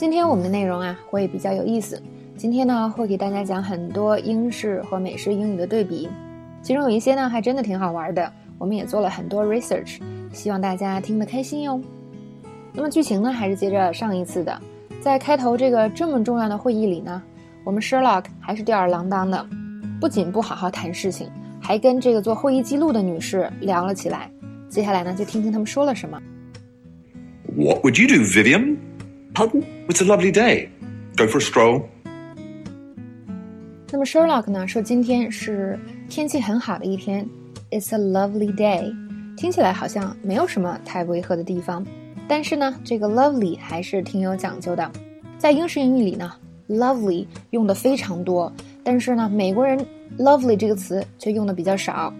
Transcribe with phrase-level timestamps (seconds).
[0.00, 2.02] 今天我们的内容啊会比较有意思。
[2.34, 6.08] 今天呢会给大家讲很多英式和美式英语的对比，
[6.62, 8.32] 其中有一些呢还真的挺好玩的。
[8.56, 9.98] 我们也做了很多 research，
[10.32, 11.78] 希望大家听得开心哟。
[12.72, 14.58] 那么剧情呢还是接着上一次的，
[15.02, 17.22] 在开头这个这么重要的会议里呢，
[17.62, 19.46] 我们 Sherlock 还是吊儿郎当的，
[20.00, 21.28] 不仅不好好谈事情，
[21.60, 24.30] 还跟这个做会议记录的女士聊了起来。
[24.66, 26.18] 接下来呢就听听他们说了什么。
[27.54, 28.78] What would you do, Vivian?
[29.34, 29.62] Pardon?
[29.88, 30.68] It's a lovely day.
[31.16, 31.82] Go for a stroll.
[33.92, 37.26] 那么 Sherlock 呢说今天是天气很好的一天
[37.70, 38.94] ，It's a lovely day，
[39.36, 41.84] 听起来好像没有什么太违和的地方，
[42.28, 44.90] 但是呢，这个 lovely 还是挺有讲究的。
[45.38, 46.32] 在英式英语里呢
[46.68, 48.52] ，lovely 用的非常多，
[48.84, 49.78] 但是呢，美国人
[50.18, 52.12] lovely 这个词却用的比较少，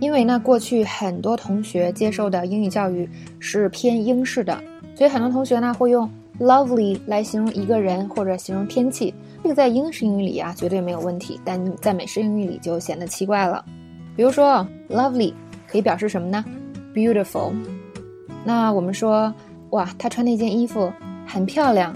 [0.00, 3.08] 因为呢，过去很多同学接受的英语教育
[3.38, 4.62] 是偏英式的，
[4.94, 9.14] 所以很多同学呢会用 lovely 来形容一个人或者形容天气。
[9.42, 13.64] 这个在英式英语里啊绝对没有问题，但在美式英语里就显得奇怪了。
[14.16, 15.32] 比如说，lovely
[15.66, 16.44] 可以表示什么呢
[16.94, 17.52] ？beautiful。
[18.44, 19.32] 那我们说，
[19.70, 20.92] 哇，她穿那件衣服
[21.26, 21.94] 很漂亮。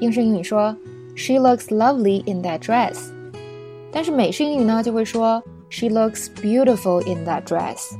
[0.00, 0.76] 英式英语说
[1.16, 3.10] ，she looks lovely in that dress。
[3.92, 7.92] 但是美式英语呢就会说，she looks beautiful in that dress。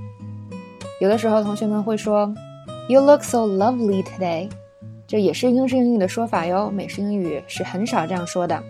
[1.00, 2.33] 有的时候同学们会说
[2.88, 4.48] ，you look so lovely today。
[5.15, 8.61] 这也是英式英语的说法哟，美式英语是很少这样说的。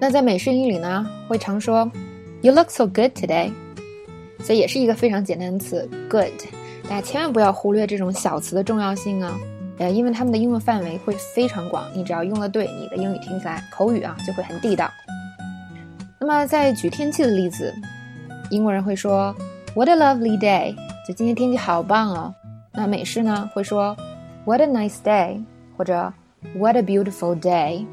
[0.00, 1.86] 那在美式英语里呢，会常说
[2.40, 3.52] "You look so good today"，
[4.40, 6.32] 所以也是一个非常简单的词 "good"。
[6.84, 9.38] 大家千万不要忽略这种小词的重要性啊，
[9.76, 14.90] 呃，因为它们的应用范围会非常广，你只要用的对，你的英语听起来口语啊就会很地道。
[16.18, 17.70] 那么再举天气的例子，
[18.48, 19.36] 英国人会说
[19.74, 20.74] "What a lovely day"，
[21.06, 22.34] 就今天天气好棒哦。
[22.72, 23.94] 那美式呢会说
[24.46, 25.42] "What a nice day"。
[25.77, 26.11] 或者
[26.55, 27.85] What a beautiful day。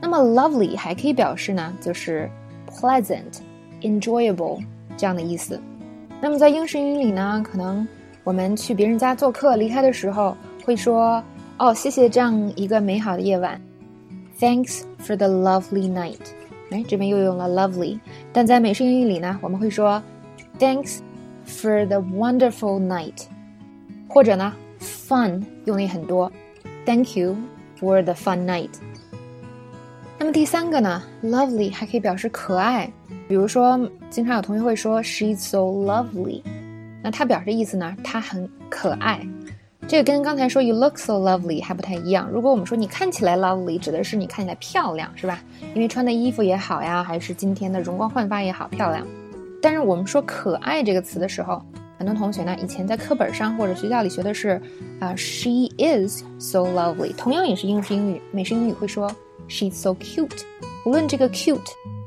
[0.00, 2.28] 那么 lovely 还可以表示呢，就是
[2.68, 4.64] pleasant、enjoyable
[4.96, 5.60] 这样的意思。
[6.20, 7.86] 那么在英式英语里呢，可能
[8.24, 11.22] 我们去别人家做客，离开的时候会说
[11.58, 13.60] 哦，谢谢这样一个美好的夜晚，
[14.40, 16.18] Thanks for the lovely night。
[16.70, 18.00] 哎，这边又用了 lovely。
[18.32, 20.02] 但在美式英语里呢，我们会说
[20.58, 20.98] Thanks
[21.46, 23.26] for the wonderful night，
[24.08, 26.30] 或者呢 fun 用的也很多。
[26.87, 27.35] Thank you
[27.77, 28.69] for the fun night。
[30.17, 32.89] 那么第三个呢，lovely 还可以表示可爱，
[33.27, 33.77] 比如说，
[34.09, 36.41] 经常有同学会说 she's so lovely，
[37.03, 39.19] 那它表示的意思呢，它很可爱。
[39.85, 42.29] 这个跟刚才说 you look so lovely 还不太一样。
[42.31, 45.43] 如果我们说你看起来 lovely，指的是你看起来漂亮，是吧？
[45.75, 49.05] 因为穿的衣服也好呀，还是今天的容光焕发也好，漂亮。
[49.61, 51.61] 但是我们说可爱这个词的时候，
[51.97, 54.61] 很多同学呢，以前在课本上或者学校里学的是，
[54.99, 57.13] 啊，she is so lovely。
[57.15, 59.11] 同样也是英式英语，美式英语会说
[59.49, 60.43] she's so cute。
[60.85, 61.59] 无论这个 cute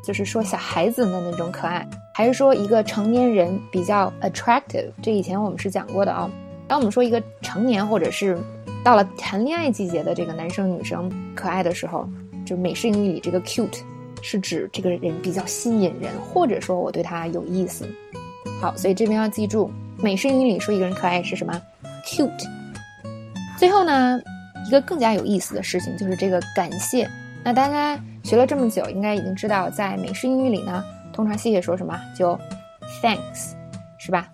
[0.05, 6.31] 就是说小孩子的那种可爱，还是说一个成年人比较 attractive，这以前我们是讲过的啊。
[6.69, 8.39] 当我们说一个成年或者是
[8.84, 12.09] 到了谈恋爱季节的这个男生女生可爱的时候，
[12.47, 13.81] 就美式英语里这个 cute
[14.22, 17.84] 是指这个人比较吸引人，或者说我对他有意思。
[18.60, 21.60] 好，所以这边要记住，美式英语里说一个人可爱是什么
[22.04, 22.47] ？cute。
[23.56, 24.21] 最后呢，
[24.66, 27.09] 一个更加有意思的事情就是这个感谢。
[27.43, 31.98] 那大家学了这么久，应该已经知道，在美式英语里呢，通常谢谢说什么？
[32.15, 32.38] 就
[33.03, 33.53] thanks，
[33.98, 34.28] 是吧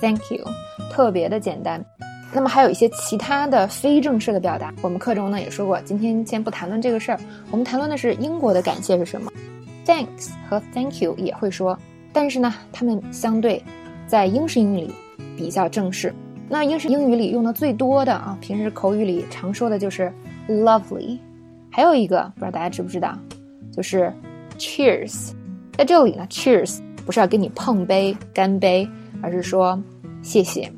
[0.00, 0.44] ？Thank you，
[0.90, 1.84] 特别的简单。
[2.32, 5.80] 那么还有一些其他的非正式的表达，我们课中呢也说过。
[5.82, 7.20] 今天先不谈论这个事儿，
[7.52, 9.30] 我们谈论的是英国的感谢是什么
[9.86, 11.78] ？Thanks 和 Thank you 也会说。
[12.12, 13.62] 但是呢，他们相对
[14.06, 14.90] 在英式英语里
[15.36, 16.14] 比较正式。
[16.48, 20.12] 那英式英语里用的最多的啊，平时口语里常说的就是
[20.48, 21.18] lovely。
[21.70, 23.16] 还有一个不知道大家知不知道，
[23.70, 24.12] 就是
[24.58, 25.32] cheers。
[25.76, 28.88] 在这里呢，cheers 不是要跟你碰杯干杯，
[29.20, 29.80] 而是说
[30.22, 30.72] 谢谢。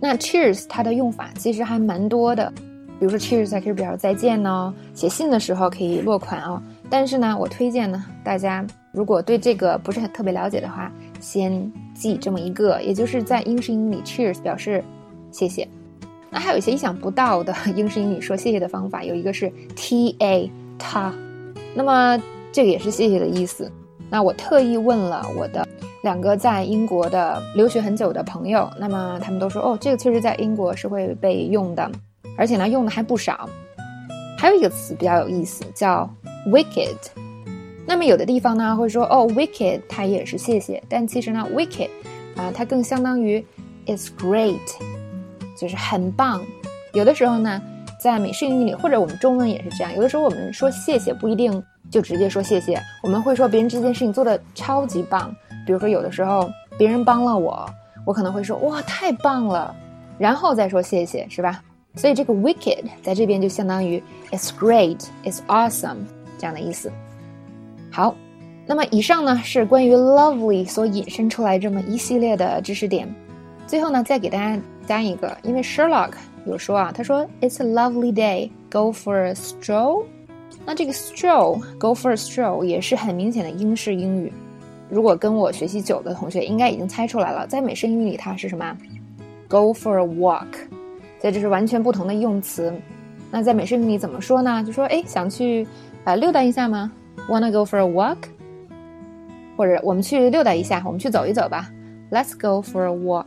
[0.00, 2.50] 那 cheers 它的用法其实还蛮多的，
[2.98, 6.60] 比如说 cheers 还可以表示再见呢，写信的时候可以落款哦。
[6.88, 8.66] 但是呢，我推荐呢，大家。
[8.92, 14.84] 如果对这个不是很特别了解的话，先记这么一个，也就是在英式英语，cheers 表示
[15.30, 15.66] 谢谢。
[16.30, 21.12] 那还有一些意想不到的英式英语说谢谢的方法，有一个是 ta 他，
[21.74, 22.20] 那么
[22.52, 23.70] 这个也是谢谢的意思。
[24.10, 25.66] 那我特意问了我的
[26.02, 31.90] 两个在英国的留学很久的朋友，那么他们都说哦，这个确实在英国是会被用的，
[32.36, 33.48] 而且呢用的还不少。
[34.38, 36.08] 还有一个词比较有意思，叫
[36.48, 37.21] wicked。
[37.86, 41.88] 那么有的地方呢会说哦，wicked 它也是谢谢，但其实呢，wicked
[42.36, 43.44] 啊，它更相当于
[43.86, 44.56] ，it's great，
[45.58, 46.40] 就是很棒。
[46.92, 47.60] 有的时候呢，
[48.00, 49.94] 在美式英语里，或者我们中文也是这样。
[49.94, 55.34] 有的时候我们说谢谢不一定就直接说谢谢，我们会说别人这件事情做的超级棒。
[55.66, 57.68] 比如说有的时候别人帮了我，
[58.06, 59.74] 我可能会说哇太棒了，
[60.18, 61.62] 然后再说谢谢，是吧？
[61.96, 65.98] 所以这个 wicked 在这边就相当于 it's great, it's awesome
[66.38, 66.90] 这样的意思。
[67.92, 68.16] 好。
[68.66, 73.12] 那么以上呢是关于 lovely 所引申出来这么一系列的知识点。
[73.66, 76.12] 最后呢，再给大家加一个，因为 Sherlock
[76.46, 80.04] 有说啊，他说 It's a lovely day, go for a stroll。
[80.64, 84.32] 那这个 stroll，go for a stroll 也是很明显的英式英语。
[84.88, 88.76] 如果跟我学习久的同学应该已经猜出来了，在美式英语里它是什么
[89.48, 90.46] ？Go for a walk。
[91.20, 92.72] 所以这是完全不同的用词。
[93.30, 94.62] 那在美式英语里怎么说呢？
[94.64, 95.66] 就说哎，想去
[96.04, 96.92] 呃溜达一下吗
[97.28, 98.18] ？Wanna go for a walk？
[99.56, 101.70] 或者我们去溜达一下，我们去走一走吧。
[102.10, 103.26] Let's go for a walk。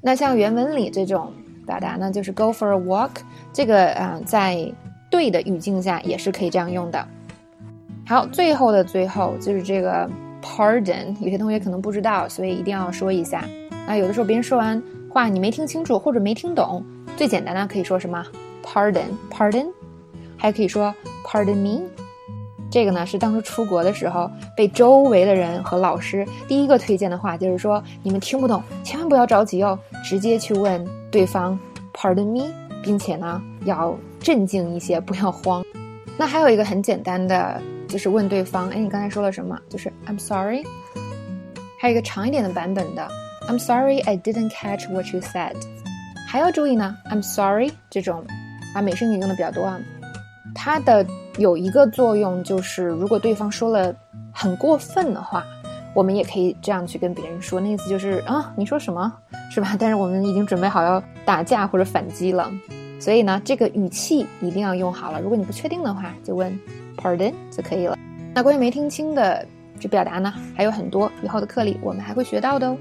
[0.00, 1.32] 那像原文里这种
[1.66, 3.10] 表达呢，就是 go for a walk。
[3.52, 4.72] 这个啊，在
[5.10, 7.06] 对的语境下也是可以这样用的。
[8.06, 10.08] 好，最后的最后就是这个
[10.40, 11.16] pardon。
[11.20, 13.44] 有些同学可能不知道，所以一定要说一下。
[13.86, 14.80] 那有的时候别人说完
[15.10, 16.84] 话你没听清楚或者没听懂，
[17.16, 18.24] 最简单的可以说什么
[18.64, 19.66] pardon，pardon，
[20.36, 20.94] 还可以说
[21.24, 21.82] pardon me。
[22.70, 31.58] 这个呢是当初出国的时候被周围的人和老师第一个推荐的话，就是说你们听不懂，千万不要着急哦，直接去问对方
[31.94, 32.52] ，Pardon me，
[32.82, 35.64] 并且呢要镇静一些，不要慌。
[36.18, 39.58] 那还有一个很简单的，就是问对方，哎，你刚才说了什么？
[39.70, 40.64] 就是 I'm sorry。
[41.80, 43.08] 还有一个长一点的版本的
[43.48, 45.54] ，I'm sorry I didn't catch what you said。
[46.26, 48.24] 还要注意呢，I'm sorry 这种，
[48.74, 49.78] 啊，美声语用的比较多啊，
[50.54, 51.06] 它的。
[51.38, 53.94] 有一个作用就是，如果对方说了
[54.32, 55.44] 很过分的话，
[55.94, 59.12] 我们也可以这样去跟别人说，那意思就是啊，你说什么，
[59.50, 59.76] 是吧？
[59.78, 62.50] 但是我们已经准备好要打架或者反击了，
[62.98, 65.20] 所以呢，这个语气一定要用好了。
[65.20, 66.58] 如果你不确定的话，就问
[66.96, 67.96] Pardon 就可以了。
[68.34, 69.46] 那关于没听清的
[69.78, 72.78] 这表达呢，还有很多，以后的课里我们还会学到的哦。